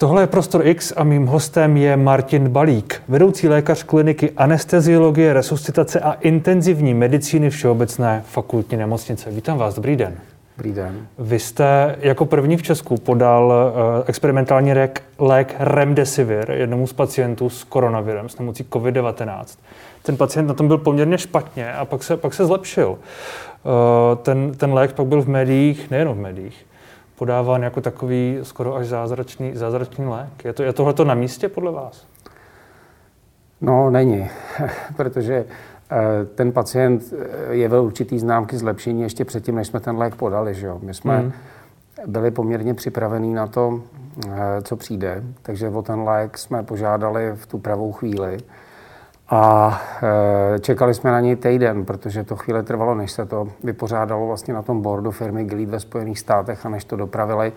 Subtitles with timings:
[0.00, 6.00] Tohle je Prostor X a mým hostem je Martin Balík, vedoucí lékař kliniky anesteziologie, resuscitace
[6.00, 9.30] a intenzivní medicíny Všeobecné fakultní nemocnice.
[9.30, 10.14] Vítám vás, dobrý den.
[10.56, 11.06] Dobrý den.
[11.18, 17.50] Vy jste jako první v Česku podal uh, experimentální lék, lék Remdesivir jednomu z pacientů
[17.50, 19.44] s koronavirem, s nemocí COVID-19.
[20.02, 22.88] Ten pacient na tom byl poměrně špatně a pak se, pak se zlepšil.
[22.88, 22.98] Uh,
[24.22, 26.66] ten, ten lék pak byl v médiích, nejen v médiích,
[27.20, 30.44] podáván jako takový skoro až zázračný, zázračný lék.
[30.44, 32.06] Je, to, je tohle na místě podle vás?
[33.60, 34.28] No, není,
[34.96, 35.44] protože
[35.90, 40.54] eh, ten pacient eh, jevil určitý známky zlepšení ještě předtím, než jsme ten lék podali.
[40.54, 40.78] Že jo?
[40.82, 41.32] My jsme hmm.
[42.06, 43.82] byli poměrně připravení na to,
[44.28, 48.38] eh, co přijde, takže o ten lék jsme požádali v tu pravou chvíli.
[49.30, 49.80] A
[50.54, 54.54] e, čekali jsme na něj týden, protože to chvíli trvalo, než se to vypořádalo vlastně
[54.54, 57.52] na tom boardu firmy Gilead ve Spojených státech a než to dopravili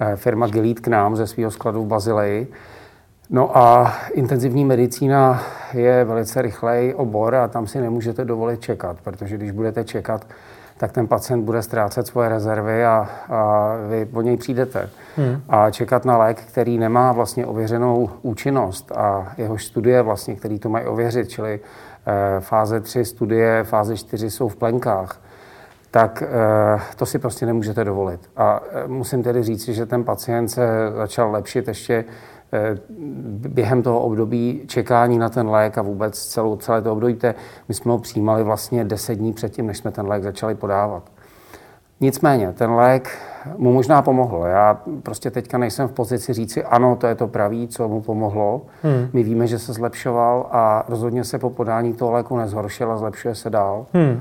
[0.00, 2.52] e, firma Gilead k nám ze svého skladu v Bazileji.
[3.30, 9.36] No a intenzivní medicína je velice rychlej obor a tam si nemůžete dovolit čekat, protože
[9.36, 10.26] když budete čekat,
[10.78, 14.90] tak ten pacient bude ztrácet svoje rezervy a, a vy po něj přijdete.
[15.16, 15.42] Hmm.
[15.48, 20.68] A čekat na lék, který nemá vlastně ověřenou účinnost a jeho studie vlastně, který to
[20.68, 21.60] mají ověřit, čili
[22.06, 25.20] e, fáze 3 studie, fáze 4 jsou v plenkách,
[25.90, 26.26] tak e,
[26.96, 28.20] to si prostě nemůžete dovolit.
[28.36, 32.37] A e, musím tedy říct, že ten pacient se začal lepšit ještě Eh,
[33.48, 37.18] během toho období čekání na ten lék a vůbec celou, celé to období,
[37.68, 41.02] my jsme ho přijímali vlastně 10 dní předtím, než jsme ten lék začali podávat.
[42.00, 43.18] Nicméně, ten lék
[43.56, 44.44] mu možná pomohl.
[44.46, 48.62] Já prostě teďka nejsem v pozici říci, ano, to je to pravý, co mu pomohlo.
[48.82, 49.08] Hmm.
[49.12, 53.34] My víme, že se zlepšoval a rozhodně se po podání toho léku nezhoršil a zlepšuje
[53.34, 53.86] se dál.
[53.92, 54.20] Hmm.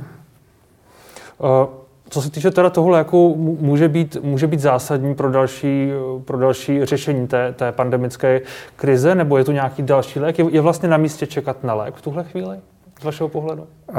[1.40, 1.87] Uh...
[2.10, 5.92] Co se týče teda toho léku, může být, může být zásadní pro další,
[6.26, 8.42] pro další řešení té, té pandemické
[8.76, 10.40] krize, nebo je tu nějaký další lék?
[10.40, 12.58] Je, je vlastně na místě čekat na lék v tuhle chvíli,
[13.02, 13.68] z vašeho pohledu?
[13.90, 13.98] Uh,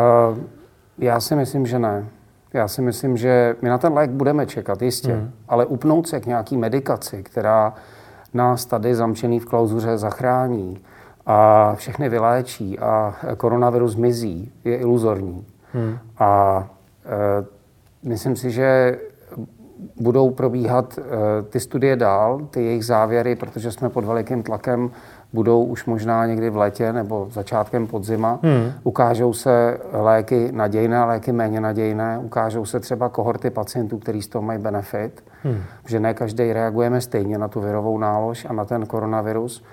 [0.98, 2.06] já si myslím, že ne.
[2.52, 5.30] Já si myslím, že my na ten lék budeme čekat, jistě, hmm.
[5.48, 7.74] ale upnout se k nějaký medikaci, která
[8.34, 10.78] nás tady zamčený v klauzuře zachrání
[11.26, 15.46] a všechny vyléčí a koronavirus mizí, je iluzorní.
[15.72, 15.98] Hmm.
[16.18, 16.64] A
[17.06, 17.57] e,
[18.02, 18.98] Myslím si, že
[20.00, 21.02] budou probíhat eh,
[21.42, 24.90] ty studie dál, ty jejich závěry, protože jsme pod velikým tlakem,
[25.32, 28.38] budou už možná někdy v létě nebo začátkem podzima.
[28.42, 28.72] Hmm.
[28.82, 32.18] Ukážou se léky nadějné, léky méně nadějné.
[32.18, 35.24] Ukážou se třeba kohorty pacientů, kteří z toho mají benefit.
[35.42, 35.60] Hmm.
[35.86, 39.64] Že ne každý reagujeme stejně na tu virovou nálož a na ten koronavirus.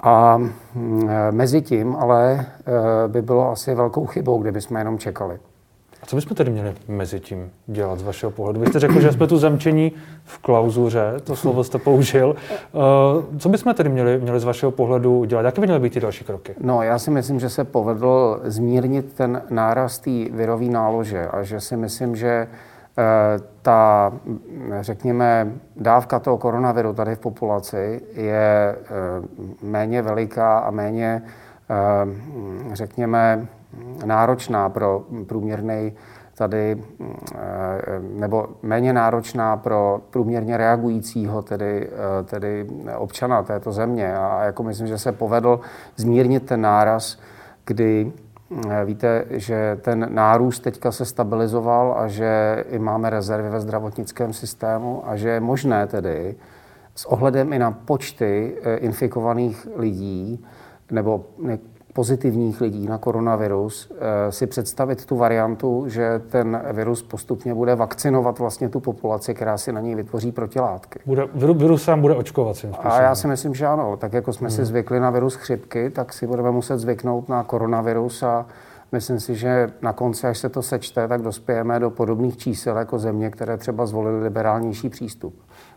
[0.00, 4.98] A mm, eh, mezi tím ale eh, by bylo asi velkou chybou, kdyby jsme jenom
[4.98, 5.38] čekali.
[6.04, 8.60] A co bychom tedy měli mezi tím dělat z vašeho pohledu?
[8.60, 9.92] Vy jste řekl, že jsme tu zamčení
[10.24, 12.36] v klauzuře, to slovo jste použil.
[12.50, 15.42] Eh, co bychom tedy měli, měli z vašeho pohledu dělat?
[15.42, 16.54] Jaké by měly být ty další kroky?
[16.60, 21.60] No, já si myslím, že se povedl zmírnit ten náraz té virové nálože a že
[21.60, 22.48] si myslím, že eh,
[23.62, 24.12] ta,
[24.80, 28.86] řekněme, dávka toho koronaviru tady v populaci je eh,
[29.62, 31.22] méně veliká a méně,
[32.72, 33.46] řekněme,
[34.04, 35.92] náročná pro průměrný
[36.34, 36.82] tady,
[37.34, 37.38] eh,
[37.98, 44.16] nebo méně náročná pro průměrně reagujícího tedy, eh, tedy občana této země.
[44.16, 45.60] A jako myslím, že se povedl
[45.96, 47.18] zmírnit ten náraz,
[47.66, 48.12] kdy
[48.70, 54.32] eh, víte, že ten nárůst teďka se stabilizoval a že i máme rezervy ve zdravotnickém
[54.32, 56.34] systému a že je možné tedy
[56.94, 60.44] s ohledem i na počty infikovaných lidí
[60.90, 61.24] nebo
[61.94, 68.38] pozitivních lidí na koronavirus eh, si představit tu variantu, že ten virus postupně bude vakcinovat
[68.38, 70.98] vlastně tu populaci, která si na něj vytvoří protilátky.
[71.06, 72.56] Bude, virus sám bude očkovat.
[72.78, 73.96] A já si myslím, že ano.
[73.96, 74.56] Tak jako jsme hmm.
[74.56, 78.46] si zvykli na virus chřipky, tak si budeme muset zvyknout na koronavirus a
[78.92, 82.98] myslím si, že na konci, až se to sečte, tak dospějeme do podobných čísel jako
[82.98, 85.34] země, které třeba zvolily liberálnější přístup.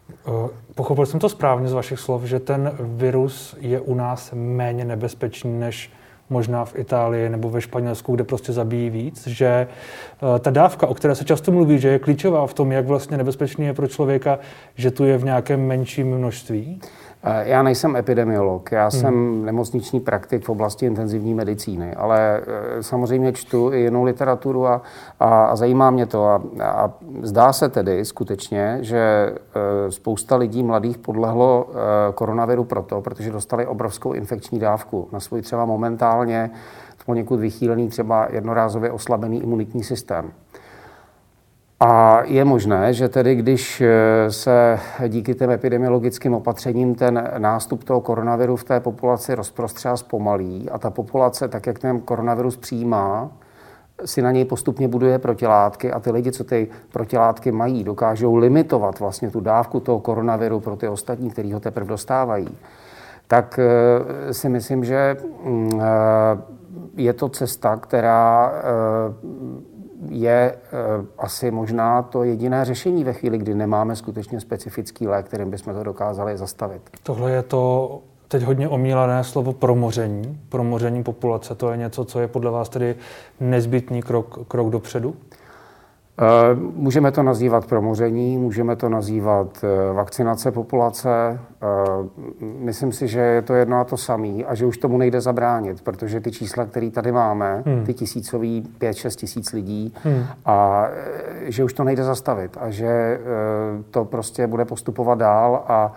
[0.10, 0.32] Eh,
[0.76, 5.60] pochopil jsem to správně z vašich slov, že ten virus je u nás méně nebezpečný
[5.60, 5.92] než
[6.30, 10.94] možná v Itálii nebo ve Španělsku, kde prostě zabíjí víc, že eh, ta dávka, o
[10.94, 14.40] které se často mluví, že je klíčová v tom, jak vlastně nebezpečný je pro člověka,
[14.76, 16.82] že tu je v nějakém menším množství?
[17.28, 18.92] Eh, já nejsem epidemiolog, já hmm.
[18.92, 24.82] jsem nemocniční praktik v oblasti intenzivní medicíny, ale eh, samozřejmě čtu i jinou literaturu a,
[25.20, 26.26] a, a zajímá mě to.
[26.26, 31.70] A, a zdá se tedy skutečně, že eh, spousta lidí mladých podlehlo
[32.16, 36.52] koronaviru proto, protože dostali obrovskou infekční dávku na svůj třeba momentálně
[37.08, 40.32] poněkud vychýlený třeba jednorázově oslabený imunitní systém.
[41.80, 48.02] A je možné, že tedy když eh, se díky těm epidemiologickým opatřením ten nástup toho
[48.02, 53.32] koronaviru v té populaci rozprostře zpomalí a ta populace, tak jak ten koronavirus přijímá,
[54.06, 59.00] si na něj postupně buduje protilátky a ty lidi, co ty protilátky mají, dokážou limitovat
[59.00, 62.58] vlastně tu dávku toho koronaviru pro ty ostatní, kteří ho teprve dostávají,
[63.28, 66.42] tak eh, si myslím, že mm, eh,
[66.96, 68.52] je to cesta, která
[70.10, 70.56] je
[71.18, 75.84] asi možná to jediné řešení ve chvíli, kdy nemáme skutečně specifický lék, kterým bychom to
[75.84, 76.82] dokázali zastavit.
[77.04, 81.56] Tohle je to teď hodně omílané slovo promoření, promoření populace.
[81.56, 82.96] To je něco, co je podle vás tedy
[83.40, 85.16] nezbytný krok, krok dopředu?
[86.22, 91.10] Eh, můžeme to nazývat promoření, můžeme to nazývat eh, vakcinace populace.
[91.10, 91.66] Eh,
[92.42, 95.82] myslím si, že je to jedno a to samé a že už tomu nejde zabránit,
[95.82, 97.86] protože ty čísla, které tady máme, hmm.
[97.86, 100.24] ty tisícový 5-6 tisíc lidí, hmm.
[100.46, 100.88] a
[101.42, 103.20] že už to nejde zastavit a že
[103.92, 105.94] to prostě bude postupovat dál a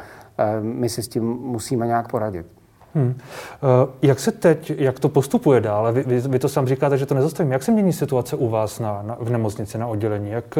[0.60, 2.46] my si s tím musíme nějak poradit.
[2.94, 3.18] Hmm.
[4.02, 5.92] Jak se teď, jak to postupuje dál?
[5.92, 7.52] Vy, vy, vy to sám říkáte, že to nezastavím.
[7.52, 10.30] Jak se mění situace u vás na, na, v nemocnici, na oddělení?
[10.30, 10.58] Jak,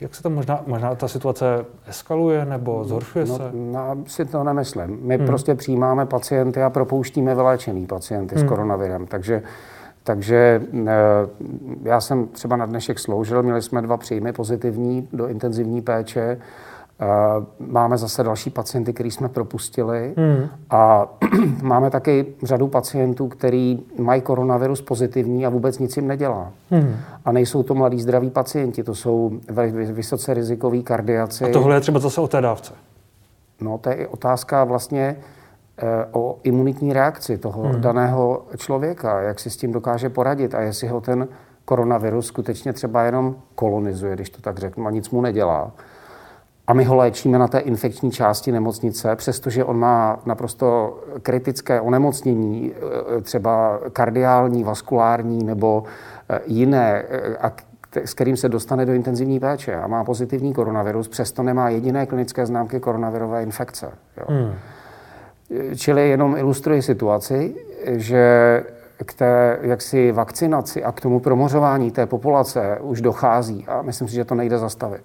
[0.00, 3.42] jak se tam možná, možná ta situace eskaluje nebo zhoršuje no, se?
[3.52, 4.98] No, si to nemyslím.
[5.02, 5.26] My hmm.
[5.26, 8.44] prostě přijímáme pacienty a propouštíme vyléčený pacienty hmm.
[8.44, 9.06] s koronavirem.
[9.06, 9.42] Takže
[10.08, 10.62] takže
[11.82, 16.38] já jsem třeba na dnešek sloužil, měli jsme dva příjmy pozitivní do intenzivní péče
[17.58, 20.48] Máme zase další pacienty, který jsme propustili hmm.
[20.70, 21.08] a
[21.62, 26.50] máme taky řadu pacientů, který mají koronavirus pozitivní a vůbec nic jim nedělá.
[26.70, 26.96] Hmm.
[27.24, 29.30] A nejsou to mladí zdraví pacienti, to jsou
[29.92, 31.44] vysoce rizikoví kardiaci.
[31.44, 32.74] A tohle je třeba zase o té dávce.
[33.60, 35.16] No, to je otázka vlastně
[35.78, 37.80] eh, o imunitní reakci toho hmm.
[37.80, 41.28] daného člověka, jak si s tím dokáže poradit a jestli ho ten
[41.64, 45.72] koronavirus skutečně třeba jenom kolonizuje, když to tak řeknu, a nic mu nedělá
[46.68, 52.72] a my ho léčíme na té infekční části nemocnice, přestože on má naprosto kritické onemocnění,
[53.18, 55.84] e, třeba kardiální, vaskulární nebo
[56.28, 61.42] e, jiné, e, s kterým se dostane do intenzivní péče a má pozitivní koronavirus, přesto
[61.42, 63.90] nemá jediné klinické známky koronavirové infekce.
[64.16, 64.24] Jo.
[64.28, 64.54] Hmm.
[65.76, 67.54] Čili jenom ilustruji situaci,
[67.86, 68.64] že
[69.06, 74.14] k té jaksi vakcinaci a k tomu promořování té populace už dochází a myslím si,
[74.14, 75.02] že to nejde zastavit.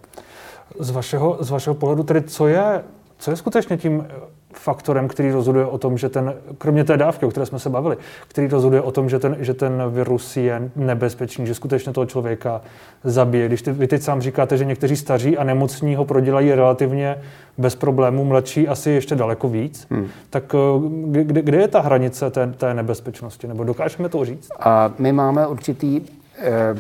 [0.80, 2.84] Z vašeho, z vašeho pohledu tedy, co je,
[3.18, 4.08] co je skutečně tím
[4.54, 7.98] faktorem, který rozhoduje o tom, že ten, kromě té dávky, o které jsme se bavili,
[8.28, 12.62] který rozhoduje o tom, že ten, že ten virus je nebezpečný, že skutečně toho člověka
[13.04, 13.48] zabije.
[13.48, 17.22] Když ty, vy teď sám říkáte, že někteří staří a nemocní ho prodělají relativně
[17.58, 20.08] bez problémů, mladší asi ještě daleko víc, hmm.
[20.30, 23.48] tak eh, kde, kde je ta hranice té, té nebezpečnosti?
[23.48, 24.50] Nebo dokážeme to říct?
[24.60, 26.02] A my máme určitý
[26.38, 26.76] eh,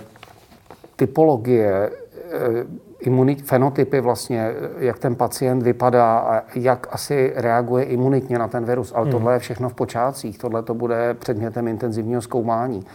[0.95, 1.89] typologie
[2.31, 2.65] eh,
[3.07, 8.91] imunit, fenotypy vlastně, jak ten pacient vypadá a jak asi reaguje imunitně na ten virus.
[8.95, 9.11] Ale hmm.
[9.11, 12.85] tohle je všechno v počátcích, tohle to bude předmětem intenzivního zkoumání.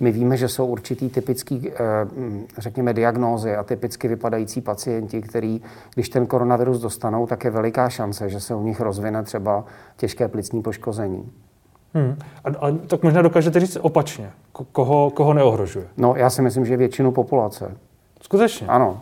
[0.00, 1.74] My víme, že jsou určitý typický, eh,
[2.58, 5.62] řekněme, diagnózy a typicky vypadající pacienti, který,
[5.94, 9.64] když ten koronavirus dostanou, tak je veliká šance, že se u nich rozvine třeba
[9.96, 11.32] těžké plicní poškození.
[11.94, 12.16] Hmm.
[12.44, 14.30] A, a tak možná dokážete říct opačně.
[14.72, 15.86] Koho, koho neohrožuje?
[15.96, 17.76] No, já si myslím, že většinu populace.
[18.20, 18.66] Skutečně?
[18.66, 19.00] Ano.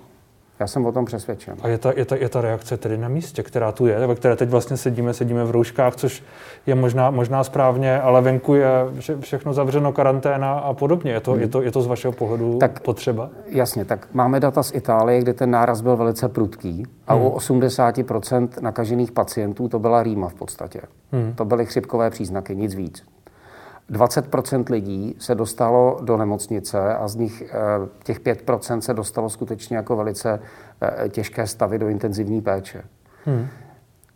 [0.60, 1.56] Já jsem o tom přesvědčen.
[1.62, 4.14] A je ta, je, ta, je ta reakce tedy na místě, která tu je, ve
[4.14, 6.22] které teď vlastně sedíme, sedíme v rouškách, což
[6.66, 8.68] je možná, možná správně, ale venku je
[8.98, 11.12] vše, všechno zavřeno, karanténa a podobně.
[11.12, 11.40] Je to, hmm.
[11.40, 13.30] je to, je to z vašeho pohledu tak, potřeba?
[13.46, 17.22] Jasně, tak máme data z Itálie, kde ten náraz byl velice prudký a hmm.
[17.22, 20.80] u 80% nakažených pacientů to byla rýma v podstatě.
[21.12, 21.32] Hmm.
[21.34, 23.13] To byly chřipkové příznaky, nic víc.
[23.90, 27.52] 20% lidí se dostalo do nemocnice a z nich eh,
[28.04, 30.40] těch 5% se dostalo skutečně jako velice
[30.82, 32.84] eh, těžké stavy do intenzivní péče.
[33.24, 33.46] Hmm.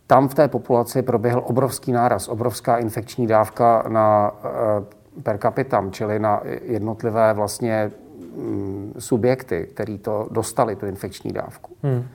[0.07, 6.19] Tam v té populaci proběhl obrovský náraz, obrovská infekční dávka na eh, per capitam, čili
[6.19, 7.91] na jednotlivé vlastně
[8.35, 11.75] mm, subjekty, který to dostali, tu infekční dávku.
[11.83, 12.07] Hmm.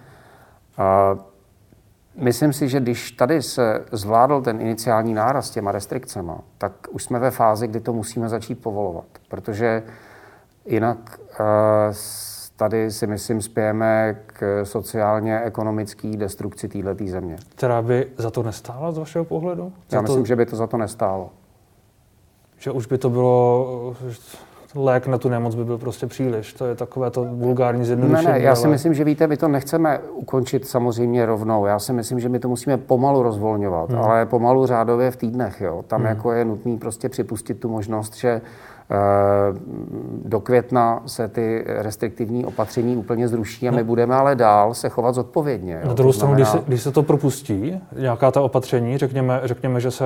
[2.17, 7.19] Myslím si, že když tady se zvládl ten iniciální náraz těma restrikcemi, tak už jsme
[7.19, 9.83] ve fázi, kdy to musíme začít povolovat, protože
[10.67, 11.47] jinak uh,
[12.57, 17.37] tady si myslím spějeme k sociálně ekonomické destrukci této země.
[17.55, 19.73] Která by za to nestála z vašeho pohledu?
[19.91, 20.07] Za Já to...
[20.07, 21.31] myslím, že by to za to nestálo.
[22.59, 23.97] Že už by to bylo
[24.75, 26.53] lék na tu nemoc by byl prostě příliš.
[26.53, 28.27] To je takové to vulgární zjednodušení.
[28.27, 28.73] Ne, ne, já si ale...
[28.73, 31.67] myslím, že víte, my to nechceme ukončit samozřejmě rovnou.
[31.67, 33.99] Já si myslím, že my to musíme pomalu rozvolňovat, hmm.
[33.99, 35.61] ale pomalu řádově v týdnech.
[35.61, 35.85] Jo.
[35.87, 36.09] Tam hmm.
[36.09, 38.41] jako je nutný prostě připustit tu možnost, že
[40.25, 43.85] do května se ty restriktivní opatření úplně zruší a my no.
[43.85, 45.81] budeme ale dál se chovat zodpovědně.
[45.85, 46.51] Na druhou stranu, znamená...
[46.51, 50.05] když, se, když se to propustí, nějaká ta opatření, řekněme, řekněme, že se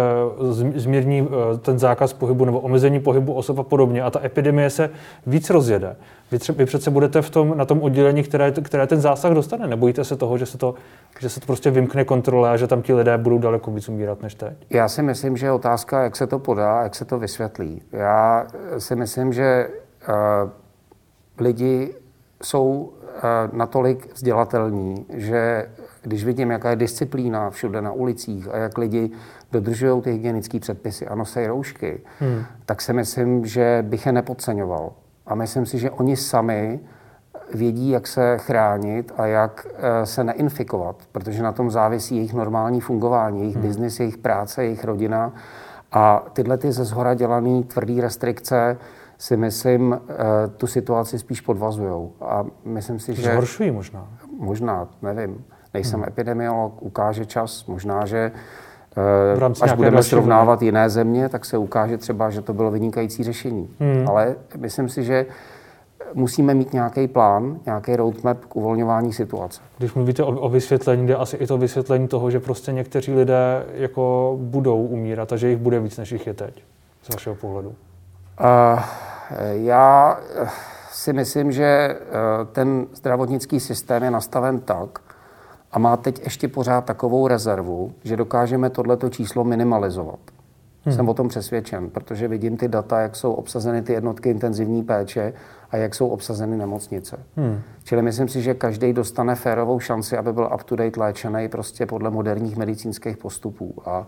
[0.75, 4.91] zmírní eh, ten zákaz pohybu nebo omezení pohybu osob a podobně a ta epidemie se
[5.27, 5.97] víc rozjede,
[6.33, 9.67] vy, tře- vy přece budete v tom, na tom oddělení, které, které ten zásah dostane.
[9.67, 10.75] Nebojíte se toho, že se to,
[11.21, 14.23] že se to prostě vymkne kontrole a že tam ti lidé budou daleko víc umírat
[14.23, 14.53] než teď?
[14.71, 17.83] Já si myslím, že je otázka, jak se to podá, jak se to vysvětlí.
[17.93, 18.47] Já
[18.79, 19.69] si myslím, že
[20.09, 20.51] uh,
[21.39, 21.95] lidi
[22.43, 22.89] jsou uh,
[23.53, 25.69] natolik vzdělatelní, že
[26.03, 29.11] když vidím, jaká je disciplína všude na ulicích a jak lidi
[29.53, 32.45] dodržují ty hygienické předpisy a nosí roušky, hmm.
[32.67, 34.93] tak si myslím, že bych je nepodceňoval.
[35.27, 36.81] A myslím si, že oni sami
[37.55, 42.81] vědí, jak se chránit a jak eh, se neinfikovat, protože na tom závisí jejich normální
[42.81, 43.67] fungování, jejich hmm.
[43.67, 45.33] biznis, jejich práce, jejich rodina.
[45.93, 48.77] A tyhle ty ze zhora dělané tvrdé restrikce
[49.19, 50.15] si myslím, eh,
[50.57, 52.09] tu situaci spíš podvazují.
[52.21, 53.23] A myslím si, že...
[53.23, 54.09] Zhoršují možná.
[54.39, 55.45] Možná, nevím.
[55.75, 56.09] Nejsem hmm.
[56.09, 57.67] epidemiolog, ukáže čas.
[57.67, 58.33] Možná, že
[59.39, 63.71] eh, až budeme srovnávat jiné země, tak se ukáže třeba, že to bylo vynikající řešení.
[63.81, 64.09] Hmm.
[64.09, 65.27] Ale myslím si, že
[66.15, 69.61] musíme mít nějaký plán, nějaký roadmap k uvolňování situace.
[69.79, 73.67] Když mluvíte o, o vysvětlení, jde asi i to vysvětlení toho, že prostě někteří lidé
[73.75, 76.65] jako budou umírat a že jich bude víc, než jich je teď,
[77.03, 77.69] z vašeho pohledu.
[77.69, 77.75] Uh,
[79.51, 80.19] já
[80.91, 81.97] si myslím, že
[82.53, 84.99] ten zdravotnický systém je nastaven tak,
[85.73, 90.19] a má teď ještě pořád takovou rezervu, že dokážeme tohleto číslo minimalizovat.
[90.89, 90.97] Hmm.
[90.97, 95.33] Jsem o tom přesvědčen, protože vidím ty data, jak jsou obsazeny ty jednotky intenzivní péče
[95.71, 97.19] a jak jsou obsazeny nemocnice.
[97.37, 97.61] Hmm.
[97.85, 102.57] Čili myslím si, že každý dostane férovou šanci, aby byl up-to-date léčený prostě podle moderních
[102.57, 103.75] medicínských postupů.
[103.87, 104.07] A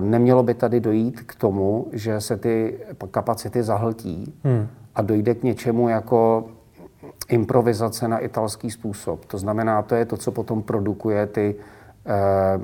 [0.00, 2.78] nemělo by tady dojít k tomu, že se ty
[3.10, 4.66] kapacity zahltí hmm.
[4.94, 6.44] a dojde k něčemu jako
[7.28, 9.24] improvizace na italský způsob.
[9.24, 11.54] To znamená, to je to, co potom produkuje ty,
[12.06, 12.60] eh,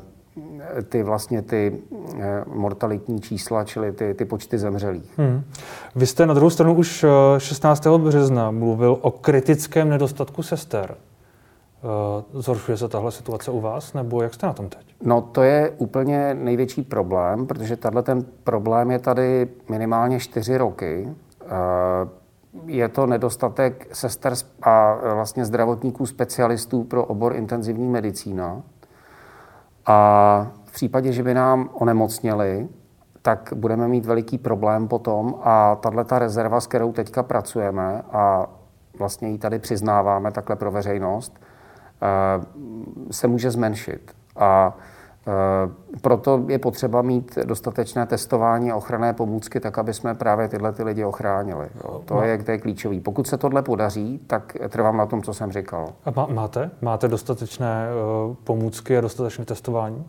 [0.89, 1.79] ty vlastně ty
[2.21, 5.19] eh, mortalitní čísla, čili ty, ty počty zemřelých.
[5.19, 5.43] Hmm.
[5.97, 7.05] Vy jste na druhou stranu už
[7.39, 7.87] 16.
[7.87, 10.97] Eh, března mluvil o kritickém nedostatku sester.
[12.33, 14.95] Zhoršuje se tahle situace u vás, nebo jak jste na tom teď?
[15.03, 21.09] No to je úplně největší problém, protože tenhle ten problém je tady minimálně čtyři roky
[22.67, 28.63] je to nedostatek sester a vlastně zdravotníků specialistů pro obor intenzivní medicína.
[29.89, 32.69] A v případě, že by nám onemocněli,
[33.23, 38.47] tak budeme mít veliký problém potom a tahle ta rezerva, s kterou teďka pracujeme a
[38.99, 44.13] vlastně ji tady přiznáváme takhle pro veřejnost, eh, se může zmenšit.
[44.37, 44.77] A
[46.01, 50.83] proto je potřeba mít dostatečné testování a ochranné pomůcky, tak aby jsme právě tyhle ty
[50.83, 51.69] lidi ochránili.
[51.85, 52.03] Jo.
[52.05, 53.01] To, je, to je klíčový.
[53.01, 55.89] Pokud se tohle podaří, tak trvám na tom, co jsem říkal.
[56.05, 56.71] A máte?
[56.81, 57.89] Máte dostatečné
[58.29, 59.97] uh, pomůcky a dostatečné testování?
[59.97, 60.05] Uh,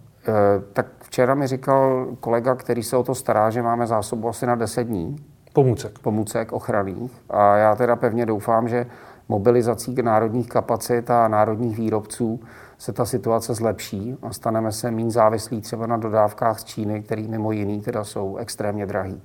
[0.73, 4.55] tak včera mi říkal kolega, který se o to stará, že máme zásobu asi na
[4.55, 5.15] 10 dní.
[5.53, 5.99] Pomůcek.
[5.99, 7.11] Pomůcek ochranných.
[7.29, 8.85] A já teda pevně doufám, že
[9.29, 12.39] mobilizací národních kapacit a národních výrobců
[12.79, 17.21] se ta situace zlepší a staneme se méně závislí třeba na dodávkách z Číny, které
[17.21, 19.21] mimo jiný teda jsou extrémně drahý.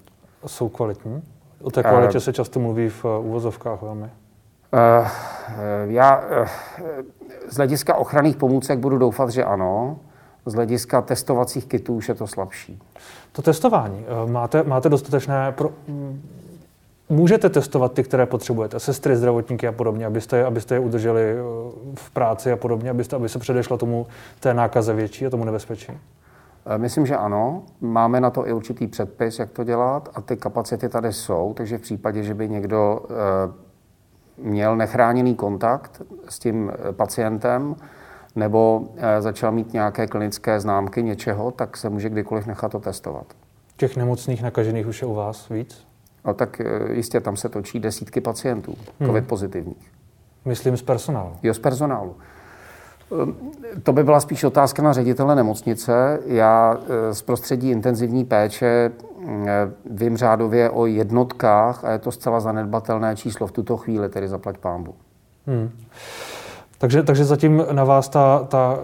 [0.46, 1.22] Jsou kvalitní?
[1.62, 4.04] O té kvalitě uh, se často mluví v uvozovkách velmi.
[4.04, 4.10] Uh,
[5.84, 6.48] já uh,
[7.50, 9.98] z hlediska ochranných pomůcek budu doufat, že ano.
[10.46, 12.82] Z hlediska testovacích kitů už je to slabší.
[13.32, 14.04] To testování.
[14.26, 15.70] Máte, máte dostatečné pro,
[17.14, 21.36] Můžete testovat ty, které potřebujete, sestry, zdravotníky a podobně, abyste, abyste je udrželi eh,
[21.94, 24.06] v práci a podobně, abyste, aby se předešlo tomu
[24.40, 25.92] té nákaze větší a tomu nebezpečí?
[26.66, 27.62] Eh, myslím, že ano.
[27.80, 31.78] Máme na to i určitý předpis, jak to dělat a ty kapacity tady jsou, takže
[31.78, 33.52] v případě, že by někdo eh,
[34.38, 37.76] měl nechráněný kontakt s tím pacientem
[38.36, 38.84] nebo
[39.20, 43.26] začal mít nějaké klinické známky něčeho, tak se může kdykoliv nechat to testovat.
[43.76, 45.93] Těch nemocných nakažených už je u vás víc?
[46.24, 49.08] No tak eh, jistě tam se točí desítky pacientů, hmm.
[49.08, 49.92] COVID pozitivních.
[50.44, 51.32] Myslím z personálu.
[51.42, 52.16] Jo, z personálu.
[53.22, 53.36] Ehm,
[53.82, 56.20] to by byla spíš otázka na ředitele nemocnice.
[56.26, 59.46] Já eh, z prostředí intenzivní péče mm,
[59.90, 64.58] vím řádově o jednotkách a je to zcela zanedbatelné číslo v tuto chvíli, tedy zaplať
[64.58, 64.94] pámbu.
[65.46, 65.70] Hmm.
[66.78, 68.78] Takže, takže zatím na vás ta, ta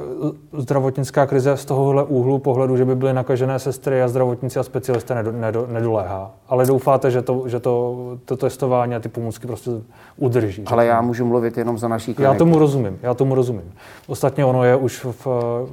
[0.52, 5.14] zdravotnická krize z tohohle úhlu pohledu, že by byly nakažené sestry a zdravotníci a specialisté
[5.14, 6.30] nedo, nedo, nedoléhá.
[6.48, 9.70] Ale doufáte, že to, že to, to testování a ty pomůcky prostě
[10.16, 10.64] udrží.
[10.66, 12.32] Ale já můžu mluvit jenom za naší kliniku.
[12.32, 13.72] Já tomu rozumím, já tomu rozumím.
[14.06, 15.26] Ostatně ono je už v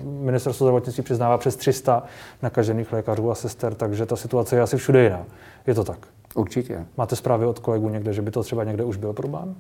[0.04, 2.04] ministerstvu zdravotnictví přiznává přes 300
[2.42, 5.24] nakažených lékařů a sester, takže ta situace je asi všude jiná.
[5.68, 5.98] Je to tak.
[6.36, 6.86] Určitě.
[6.98, 9.56] Máte zprávy od kolegů někde, že by to třeba někde už byl problém?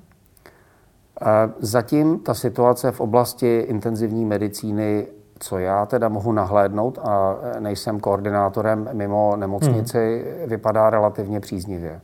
[1.59, 5.07] Zatím ta situace v oblasti intenzivní medicíny,
[5.39, 10.49] co já teda mohu nahlédnout a nejsem koordinátorem mimo nemocnici, hmm.
[10.49, 12.01] vypadá relativně příznivě.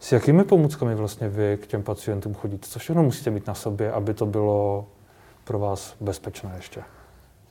[0.00, 2.66] S jakými pomůckami vlastně vy k těm pacientům chodíte?
[2.68, 4.86] Co všechno musíte mít na sobě, aby to bylo
[5.44, 6.82] pro vás bezpečné ještě?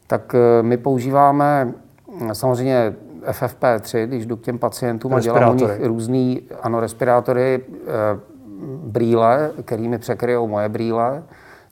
[0.07, 1.73] Tak eh, my používáme
[2.21, 2.95] hm, samozřejmě
[3.25, 8.19] FFP3, když jdu k těm pacientům a dělám u nich různý ano, respirátory, eh,
[8.83, 11.23] brýle, kterými překryjou moje brýle,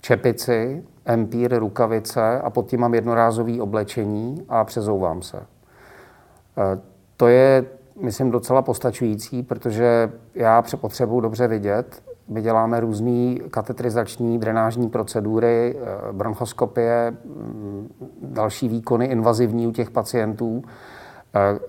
[0.02, 5.38] čepici, empír, rukavice a pod tím mám jednorázový oblečení a přezouvám se.
[5.38, 6.80] Eh,
[7.18, 7.66] to je,
[8.02, 12.04] myslím, docela postačující, protože já potřebuji dobře vidět.
[12.28, 17.90] My děláme různé katetrizační, drenážní procedury, eh, bronchoskopie, mm,
[18.22, 20.64] další výkony invazivní u těch pacientů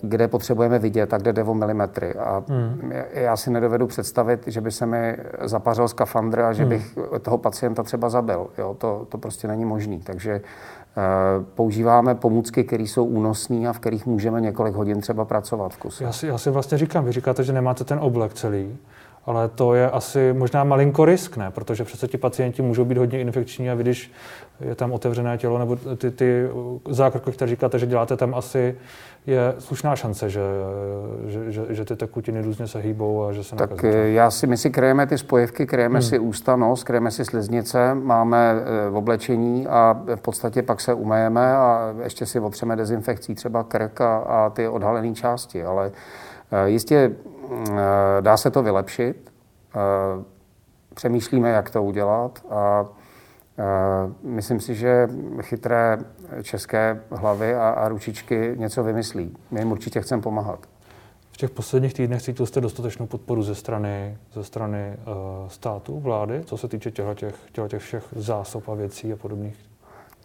[0.02, 2.14] kde potřebujeme vidět a kde jde o milimetry.
[2.14, 2.92] A hmm.
[3.12, 6.70] já si nedovedu představit, že by se mi zapařil skafandr a že hmm.
[6.70, 8.46] bych toho pacienta třeba zabil.
[8.58, 9.98] Jo, to, to prostě není možné.
[10.04, 15.74] Takže uh, používáme pomůcky, které jsou únosné a v kterých můžeme několik hodin třeba pracovat
[15.74, 16.04] v kuse.
[16.04, 18.78] Já si, já si vlastně říkám, vy říkáte, že nemáte ten oblek celý,
[19.28, 21.50] ale to je asi možná malinko risk, ne?
[21.50, 24.12] Protože přece ti pacienti můžou být hodně infekční a vy, když
[24.60, 26.48] je tam otevřené tělo, nebo ty, ty
[26.90, 28.76] zákroky, které říkáte, že děláte tam asi,
[29.26, 30.40] je slušná šance, že,
[31.26, 34.14] že, že, že ty tekutiny různě se hýbou a že se Tak nakazí.
[34.14, 36.08] Já si, my si krejeme ty spojivky, krejeme hmm.
[36.08, 40.94] si ústa, nos, krejeme si sliznice, máme v eh, oblečení a v podstatě pak se
[40.94, 45.92] umejeme a ještě si otřeme dezinfekcí třeba krk a, a ty odhalené části, ale
[46.64, 47.12] jistě
[48.20, 49.32] dá se to vylepšit.
[50.94, 52.86] Přemýšlíme, jak to udělat a
[54.22, 55.08] Myslím si, že
[55.40, 55.98] chytré
[56.42, 59.36] české hlavy a, a ručičky něco vymyslí.
[59.50, 60.68] My jim určitě chceme pomáhat.
[61.30, 64.96] V těch posledních týdnech cítil jste dostatečnou podporu ze strany, ze strany
[65.48, 67.34] státu, vlády, co se týče těch,
[67.68, 69.67] těch všech zásob a věcí a podobných?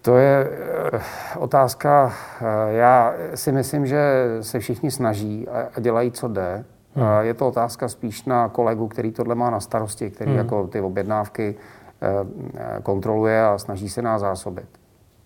[0.04, 0.50] To je
[0.94, 1.00] uh,
[1.44, 2.06] otázka.
[2.06, 6.66] Uh, já si myslím, že se všichni snaží a dělají, co jde.
[6.96, 7.06] Hmm.
[7.22, 10.38] Je to otázka spíš na kolegu, který tohle má na starosti, který hmm.
[10.38, 11.56] jako ty objednávky
[12.04, 14.66] Eh, kontroluje a snaží se nás zásobit.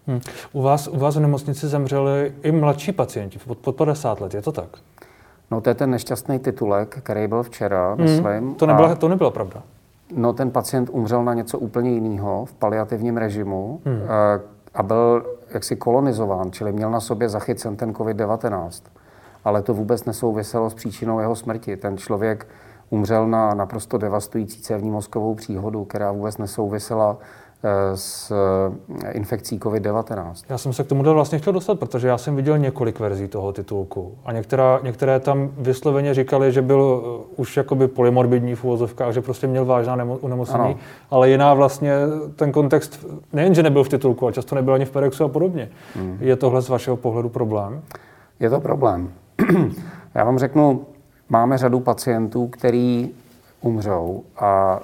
[0.08, 0.20] Hmm.
[0.54, 4.42] U, vás, u vás v nemocnici zemřeli i mladší pacienti pod, pod 50 let, je
[4.42, 4.70] to tak?
[5.52, 8.02] No to je ten nešťastný titulek, který byl včera, hmm.
[8.02, 8.56] myslím.
[8.56, 9.64] To nebyla, a, to nebyla pravda.
[10.16, 14.02] No ten pacient umřel na něco úplně jiného v paliativním režimu hmm.
[14.74, 18.84] A, byl jaksi kolonizován, čili měl na sobě zachycen ten COVID-19.
[19.46, 21.78] Ale to vůbec nesouviselo s příčinou jeho smrti.
[21.78, 22.48] Ten člověk
[22.90, 27.18] umřel na naprosto devastující cévní mozkovou příhodu, která vůbec nesouvisela
[27.96, 28.32] s
[29.06, 30.34] eh, infekcí COVID-19.
[30.50, 33.54] Já jsem se k tomu vlastně chtěl dostat, protože já jsem viděl několik verzí toho
[33.54, 39.14] titulku a některá, některé tam vysloveně říkali, že byl eh, už jakoby polymorbidní v úvozovkách,
[39.14, 40.76] že prostě měl vážná nemo, unemocnění,
[41.12, 41.94] ale jiná vlastně
[42.36, 45.70] ten kontext nejen, že nebyl v titulku, ale často nebyl ani v Perexu a podobně.
[45.96, 46.18] Hmm.
[46.22, 47.82] Je tohle z vašeho pohledu problém?
[48.40, 49.12] Je to problém.
[50.16, 50.86] já vám řeknu,
[51.30, 53.10] Máme řadu pacientů, který
[53.62, 54.80] umřou a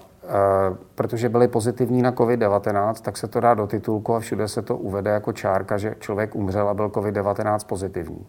[0.96, 4.78] protože byli pozitivní na COVID-19, tak se to dá do titulku a všude se to
[4.78, 8.26] uvede jako čárka, že člověk umřel a byl COVID-19 pozitivní.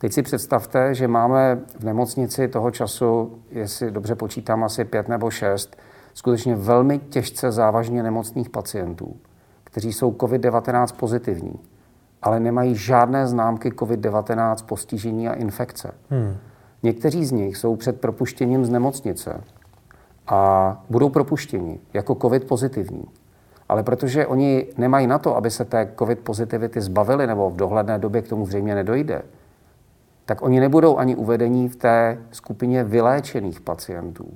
[0.00, 5.30] Teď si představte, že máme v nemocnici toho času, jestli dobře počítám, asi pět nebo
[5.30, 5.76] šest,
[6.14, 9.16] skutečně velmi těžce závažně nemocných pacientů,
[9.64, 11.54] kteří jsou COVID-19 pozitivní,
[12.22, 15.94] ale nemají žádné známky COVID-19 postižení a infekce.
[16.10, 16.36] Hmm.
[16.82, 19.40] Někteří z nich jsou před propuštěním z nemocnice
[20.32, 23.04] a budou propuštěni jako COVID pozitivní.
[23.68, 27.98] Ale protože oni nemají na to, aby se té COVID pozitivity zbavili, nebo v dohledné
[27.98, 29.22] době k tomu zřejmě nedojde,
[30.26, 34.28] tak oni nebudou ani uvedení v té skupině vyléčených pacientů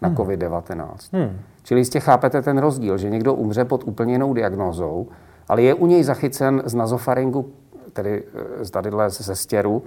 [0.00, 0.16] na hmm.
[0.16, 0.86] COVID-19.
[1.12, 1.38] Hmm.
[1.62, 5.08] Čili jistě chápete ten rozdíl, že někdo umře pod úplně jinou diagnózou,
[5.48, 7.52] ale je u něj zachycen z nazofaringu,
[7.92, 8.24] tedy
[8.60, 9.82] z dadidle ze stěru,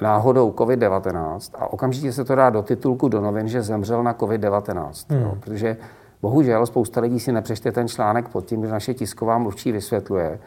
[0.00, 4.90] náhodou COVID-19 a okamžitě se to dá do titulku do novin, že zemřel na COVID-19.
[5.08, 5.22] Hmm.
[5.22, 5.76] Jo, protože
[6.22, 10.38] bohužel spousta lidí si nepřečte ten článek pod tím, že naše tisková mluvčí vysvětluje,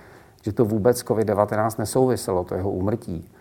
[0.43, 3.31] že to vůbec COVID-19 nesouviselo, to jeho úmrtí.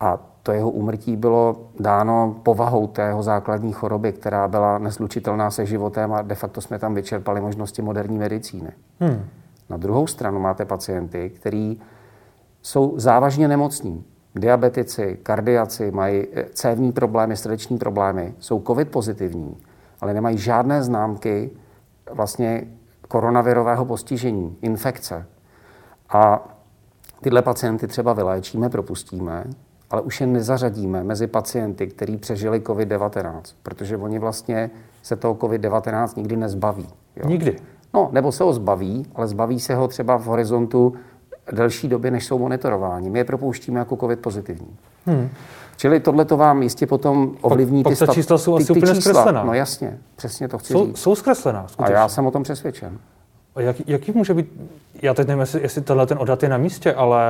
[0.00, 5.66] A to jeho úmrtí bylo dáno povahou té jeho základní choroby, která byla neslučitelná se
[5.66, 8.70] životem a de facto jsme tam vyčerpali možnosti moderní medicíny.
[9.00, 9.24] Hmm.
[9.70, 11.80] Na druhou stranu máte pacienty, kteří
[12.62, 14.04] jsou závažně nemocní,
[14.34, 19.56] diabetici, kardiaci, mají eh, cévní problémy, srdeční problémy, jsou covid pozitivní,
[20.00, 21.50] ale nemají žádné známky
[22.12, 22.64] vlastně
[23.08, 25.26] koronavirového postižení, infekce.
[26.08, 26.48] A
[27.20, 29.44] tyhle pacienty třeba vyléčíme, propustíme
[29.94, 34.70] ale už je nezařadíme mezi pacienty, kteří přežili COVID-19, protože oni vlastně
[35.02, 36.88] se toho COVID-19 nikdy nezbaví.
[37.16, 37.28] Jo?
[37.28, 37.56] Nikdy.
[37.94, 40.94] No, nebo se ho zbaví, ale zbaví se ho třeba v horizontu
[41.52, 43.10] delší doby, než jsou monitorováni.
[43.10, 44.76] My je propouštíme jako COVID pozitivní.
[45.06, 45.30] Hmm.
[45.76, 48.72] Čili tohle to vám jistě potom ovlivní pak, ty, pak ta čísla jsou ty, asi
[48.72, 49.12] ty úplně čísla.
[49.12, 49.44] zkreslená.
[49.44, 50.98] No jasně, přesně to chci jsou, říct.
[50.98, 51.94] Jsou zkreslená, skutečně.
[51.94, 52.98] A já jsem o tom přesvědčen.
[53.54, 54.52] A jak, jaký může být,
[55.02, 57.24] já teď nevím, jestli, jestli tenhle ten odhad je na místě, ale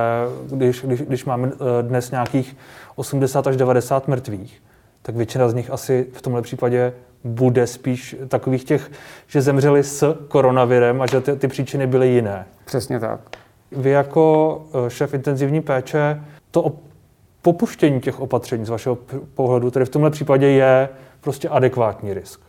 [0.51, 2.57] když, když, když máme eh, dnes nějakých
[2.95, 4.61] 80 až 90 mrtvých,
[5.01, 8.91] tak většina z nich asi v tomhle případě bude spíš takových těch,
[9.27, 12.45] že zemřeli s koronavirem a že ty, ty příčiny byly jiné.
[12.65, 13.19] Přesně tak.
[13.71, 16.73] Vy jako eh, šéf intenzivní péče, to
[17.41, 18.97] popuštění těch opatření z vašeho
[19.33, 20.89] pohledu, tedy v tomhle případě je
[21.21, 22.41] prostě adekvátní risk?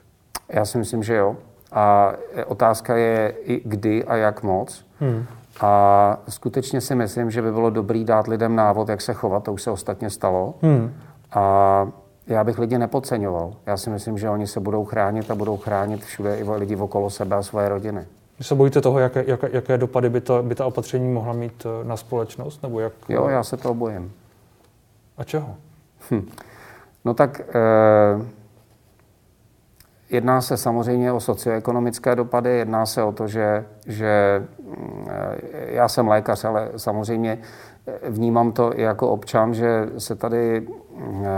[0.49, 1.37] Já si myslím, že jo.
[1.73, 2.13] A
[2.47, 4.87] otázka je i kdy a jak moc.
[5.01, 5.27] Hmm.
[5.61, 9.53] A skutečně si myslím, že by bylo dobrý dát lidem návod, jak se chovat, to
[9.53, 10.55] už se ostatně stalo.
[10.63, 10.95] Hmm.
[11.33, 11.89] A
[12.27, 13.53] já bych lidi nepodceňoval.
[13.67, 17.11] Já si myslím, že oni se budou chránit a budou chránit všude i lidi okolo
[17.11, 18.07] sebe a svoje rodiny.
[18.39, 21.67] Vy se bojíte toho, jaké, jaké, jaké dopady by, to, by ta opatření mohla mít
[21.67, 22.63] eh, na společnost?
[22.63, 22.93] Nebo jak...
[23.09, 24.13] Jo, já se toho bojím.
[25.17, 25.55] A čeho?
[26.11, 26.29] Hm.
[27.05, 28.25] No tak eh,
[30.11, 34.43] jedná se samozřejmě o socioekonomické dopady, jedná se o to, že, že
[35.09, 37.39] eh, já jsem lékař, ale samozřejmě
[37.87, 41.31] eh, vnímám to i jako občan, že se tady eh,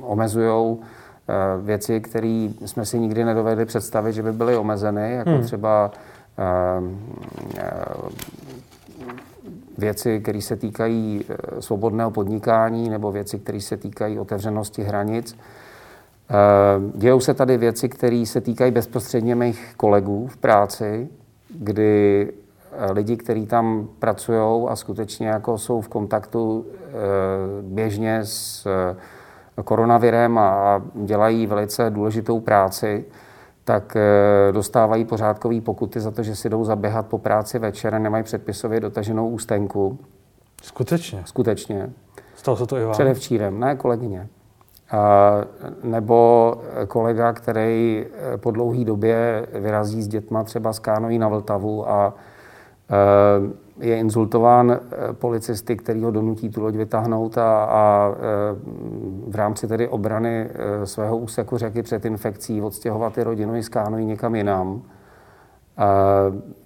[0.00, 5.42] omezují eh, věci, které jsme si nikdy nedovedli představit, že by byly omezeny, jako hmm.
[5.42, 5.90] třeba
[9.78, 15.36] věci, které se týkají eh, svobodného podnikání nebo věci, které se týkají otevřenosti hranic.
[16.30, 16.34] Eh,
[16.94, 21.08] dějou se tady věci, které se týkají bezprostředně mých kolegů v práci,
[21.50, 22.28] kdy
[22.72, 26.66] eh, lidi, kteří tam pracují a skutečně jako jsou v kontaktu
[27.62, 28.66] běžně s
[29.64, 33.04] koronavirem a dělají velice důležitou práci,
[33.68, 37.98] tak eh, dostávají pořádkový pokuty za to, že si jdou zaběhat po práci večer a
[37.98, 39.98] nemají předpisově dotaženou ústenku.
[40.62, 41.22] Skutečně?
[41.24, 41.90] Skutečně.
[42.36, 42.92] Stalo se to i vám?
[42.92, 44.28] Předevčírem, ne kolegyně.
[44.90, 45.32] A,
[45.82, 46.54] nebo
[46.88, 52.14] kolega, který eh, po dlouhé době vyrazí s dětma třeba z Kánoví na Vltavu a
[52.90, 52.94] e,
[53.80, 58.16] je insultován eh, policisty, který ho donutí tu loď vytáhnout a, a eh,
[59.28, 64.06] v rámci tedy obrany eh, svého úseku řeky před infekcí odstěhovat ty rodinu i skánují
[64.06, 64.82] někam jinam.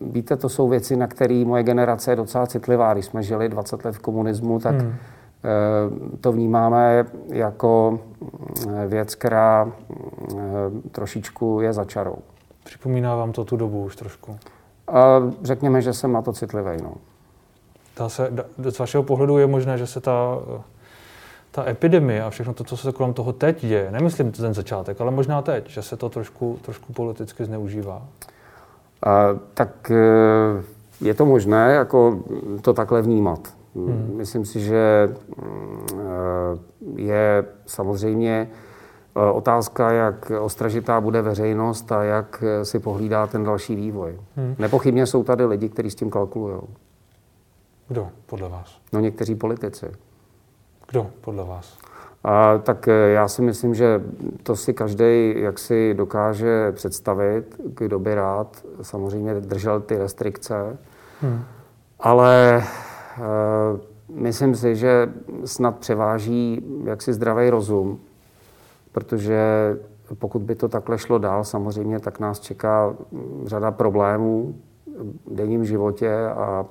[0.00, 2.92] Víte, to jsou věci, na které moje generace je docela citlivá.
[2.92, 4.92] Když jsme žili 20 let v komunismu, tak hmm.
[6.20, 8.00] to vnímáme jako
[8.86, 9.72] věc, která
[10.92, 12.16] trošičku je začarou.
[12.64, 14.36] Připomíná vám to tu dobu už trošku?
[15.42, 16.82] Řekněme, že jsem na to citlivý.
[16.82, 16.94] No.
[17.96, 18.32] Dá se,
[18.68, 20.38] z vašeho pohledu je možné, že se ta,
[21.50, 25.10] ta epidemie a všechno to, co se kolem toho teď děje, nemyslím ten začátek, ale
[25.10, 28.02] možná teď, že se to trošku, trošku politicky zneužívá?
[29.06, 29.96] A, tak e,
[31.00, 32.22] je to možné jako
[32.60, 33.54] to takhle vnímat.
[33.76, 34.12] Hmm.
[34.16, 35.42] Myslím si, že e,
[36.96, 38.48] je samozřejmě
[39.32, 44.20] otázka, jak ostražitá bude veřejnost a jak si pohlídá ten další vývoj.
[44.36, 44.54] Hmm.
[44.58, 46.60] Nepochybně jsou tady lidi, kteří s tím kalkulují.
[47.88, 48.78] Kdo podle vás?
[48.92, 49.86] No někteří politici.
[50.90, 51.78] Kdo podle vás?
[52.24, 54.02] A, tak eh, já si myslím, že
[54.42, 60.76] to si každý jak si dokáže představit, kdo by rád samozřejmě držel ty restrikce.
[61.20, 61.44] Hmm.
[62.00, 62.62] Ale e,
[64.08, 65.12] myslím si, že
[65.44, 68.00] snad převáží jaksi zdravý rozum,
[68.92, 69.40] protože
[70.18, 72.94] pokud by to takhle šlo dál, samozřejmě, tak nás čeká
[73.44, 74.54] řada problémů,
[75.30, 76.66] denním životě a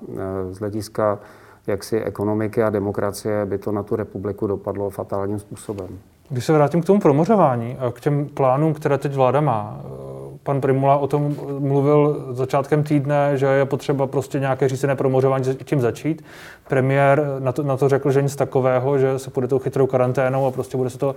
[0.50, 1.20] e, z hlediska
[1.68, 5.88] jaksi ekonomiky a demokracie by to na tu republiku dopadlo fatálním způsobem.
[6.30, 9.82] Když se vrátím k tomu promořování, k těm plánům, které teď vláda má,
[10.44, 15.82] pan Primula o tom mluvil začátkem týdne, že je potřeba prostě nějaké řízené promořování tím
[15.82, 16.24] začít.
[16.68, 20.46] Premiér na to, na to řekl, že nic takového, že se půjde tou chytrou karanténou
[20.46, 21.16] a prostě bude se, to,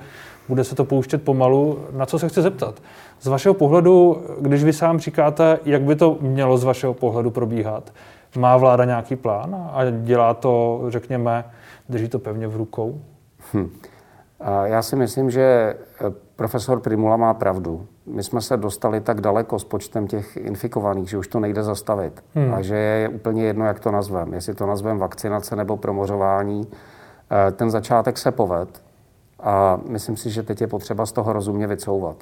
[0.48, 1.78] bude se to pouštět pomalu.
[1.92, 2.82] Na co se chci zeptat?
[3.20, 7.92] Z vašeho pohledu, když vy sám říkáte, jak by to mělo z vašeho pohledu probíhat,
[8.36, 11.44] má vláda nějaký plán a dělá to, řekněme,
[11.88, 13.00] drží to pevně v rukou?
[13.54, 13.70] Hm.
[14.64, 15.76] Já si myslím, že
[16.36, 21.18] profesor Primula má pravdu my jsme se dostali tak daleko s počtem těch infikovaných, že
[21.18, 22.24] už to nejde zastavit.
[22.34, 22.54] Hmm.
[22.54, 24.34] A že je úplně jedno, jak to nazvem.
[24.34, 26.66] Jestli to nazvem vakcinace nebo promořování.
[27.30, 28.82] Eh, ten začátek se poved
[29.40, 32.16] a myslím si, že teď je potřeba z toho rozumně vycouvat,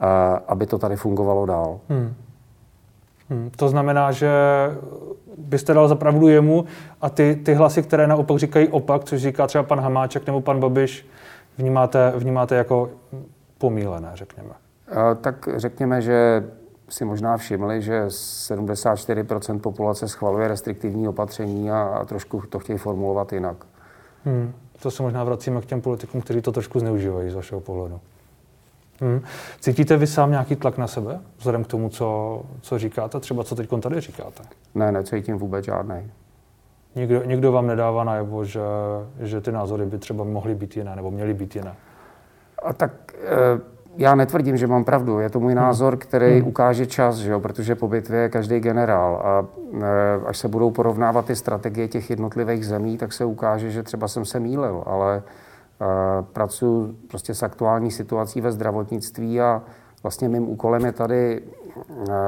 [0.00, 0.06] eh,
[0.48, 1.80] aby to tady fungovalo dál.
[1.88, 2.14] Hmm.
[3.30, 3.50] Hmm.
[3.56, 4.30] To znamená, že
[5.38, 6.64] byste dal zapravdu jemu
[7.00, 10.60] a ty, ty hlasy, které naopak říkají opak, což říká třeba pan Hamáček nebo pan
[10.60, 11.06] Babiš,
[11.58, 12.90] vnímáte, vnímáte jako
[13.58, 14.50] pomílené, řekněme?
[15.20, 16.44] Tak řekněme, že
[16.88, 23.32] si možná všimli, že 74% populace schvaluje restriktivní opatření a, a trošku to chtějí formulovat
[23.32, 23.56] jinak.
[24.24, 24.52] Hmm.
[24.82, 28.00] To se možná vracíme k těm politikům, kteří to trošku zneužívají z vašeho pohledu.
[29.00, 29.20] Hmm.
[29.60, 33.54] Cítíte vy sám nějaký tlak na sebe, vzhledem k tomu, co, co říkáte, třeba co
[33.54, 34.42] teď tady říkáte?
[34.74, 36.10] Ne, necítím vůbec žádný.
[36.96, 38.60] Nikdo, nikdo vám nedává najevo, že,
[39.20, 41.74] že ty názory by třeba mohly být jiné nebo měly být jiné?
[42.62, 43.60] A tak e,
[43.96, 45.18] já netvrdím, že mám pravdu.
[45.18, 45.62] Je to můj hmm.
[45.62, 46.48] názor, který hmm.
[46.48, 47.40] ukáže čas, že jo?
[47.40, 49.22] protože po bitvě je každý generál.
[49.24, 49.46] A
[49.82, 54.08] e, až se budou porovnávat ty strategie těch jednotlivých zemí, tak se ukáže, že třeba
[54.08, 55.22] jsem se mýlil, ale e,
[56.22, 59.62] pracuji prostě s aktuální situací ve zdravotnictví a
[60.02, 61.42] vlastně mým úkolem je tady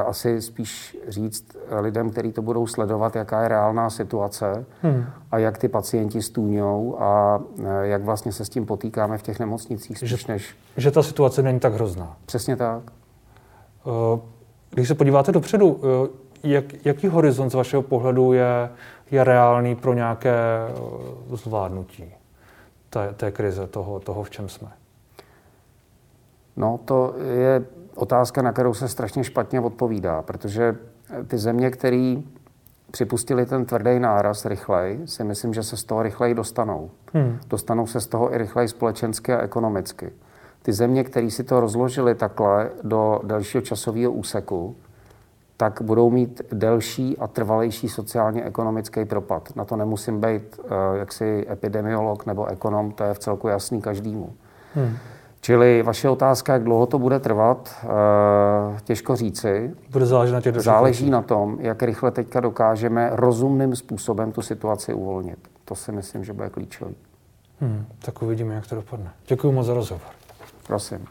[0.07, 1.45] asi spíš říct
[1.81, 5.05] lidem, kteří to budou sledovat, jaká je reálná situace hmm.
[5.31, 9.39] a jak ty pacienti stůňou a eh, jak vlastně se s tím potýkáme v těch
[9.39, 10.57] nemocnicích spíš že, než...
[10.77, 12.17] Že ta situace není tak hrozná.
[12.27, 12.83] Přesně tak.
[13.87, 14.21] Eh,
[14.71, 15.81] když se podíváte dopředu,
[16.43, 18.71] jak, jaký horizont z vašeho pohledu je,
[19.11, 20.37] je reálný pro nějaké
[21.33, 22.15] zvládnutí
[22.91, 24.69] té, té krize, toho, toho, v čem jsme?
[26.57, 27.65] No, to je
[27.99, 30.77] otázka, na kterou se strašně špatně odpovídá, protože
[31.27, 32.17] ty země, které
[32.91, 36.91] připustili ten tvrdý náraz rychlej, si myslím, že se z toho rychleji dostanou.
[37.13, 37.39] Hmm.
[37.47, 40.11] Dostanou se z toho i rychleji společensky a ekonomicky.
[40.63, 44.77] Ty země, které si to rozložili takhle do delšího časového úseku,
[45.57, 49.57] tak budou mít delší a trvalejší sociálně-ekonomický propad.
[49.57, 54.33] Na to nemusím být uh, jaksi epidemiolog nebo ekonom, to je v celku jasný každému.
[54.75, 54.97] Hmm.
[55.49, 57.89] Čili vaše otázka, jak dlouho to bude trvat, eh,
[58.85, 59.75] těžko říci.
[59.91, 64.95] Bude záležet na těch Záleží na tom, jak rychle teďka dokážeme rozumným způsobem tu situaci
[64.95, 65.39] uvolnit.
[65.65, 66.95] To si myslím, že bude klíčový.
[67.61, 69.11] Hmm, tak uvidíme, jak to dopadne.
[69.27, 70.07] Děkuji moc za rozhovor.
[70.67, 71.07] Prosím.